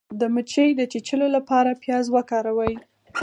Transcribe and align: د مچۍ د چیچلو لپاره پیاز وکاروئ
د 0.19 0.21
مچۍ 0.33 0.69
د 0.75 0.81
چیچلو 0.91 1.27
لپاره 1.35 1.79
پیاز 1.83 2.05
وکاروئ 2.15 2.73